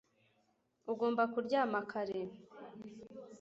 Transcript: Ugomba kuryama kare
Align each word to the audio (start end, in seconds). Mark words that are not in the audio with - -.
Ugomba 0.91 1.23
kuryama 1.33 1.79
kare 1.91 2.19